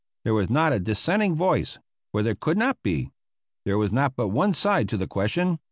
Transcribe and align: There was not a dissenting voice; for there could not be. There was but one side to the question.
There 0.23 0.33
was 0.33 0.49
not 0.49 0.73
a 0.73 0.79
dissenting 0.79 1.35
voice; 1.35 1.77
for 2.11 2.23
there 2.23 2.33
could 2.33 2.57
not 2.57 2.81
be. 2.81 3.11
There 3.65 3.77
was 3.77 3.91
but 3.91 4.29
one 4.29 4.51
side 4.51 4.89
to 4.89 4.97
the 4.97 5.05
question. 5.05 5.59